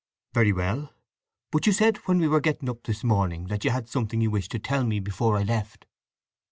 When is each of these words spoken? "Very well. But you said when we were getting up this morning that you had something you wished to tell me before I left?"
"Very 0.33 0.51
well. 0.51 0.95
But 1.51 1.67
you 1.67 1.73
said 1.73 1.97
when 2.07 2.17
we 2.17 2.27
were 2.27 2.39
getting 2.39 2.67
up 2.71 2.81
this 2.81 3.03
morning 3.03 3.49
that 3.49 3.63
you 3.63 3.69
had 3.69 3.87
something 3.87 4.19
you 4.19 4.31
wished 4.31 4.49
to 4.53 4.57
tell 4.57 4.83
me 4.83 4.99
before 4.99 5.37
I 5.37 5.43
left?" 5.43 5.85